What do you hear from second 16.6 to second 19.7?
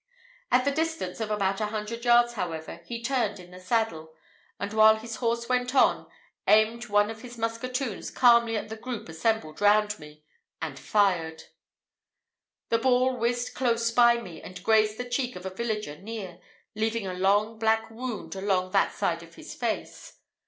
leaving a long black wound along that side of his